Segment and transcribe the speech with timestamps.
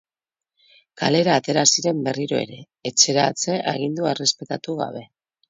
[1.01, 2.57] Kalera atera ziren berriro ere,
[2.91, 5.07] etxeratze-agindua errespetatu gabe.